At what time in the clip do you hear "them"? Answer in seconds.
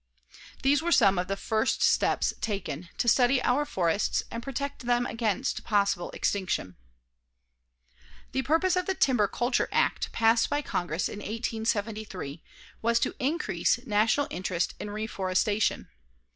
4.87-5.05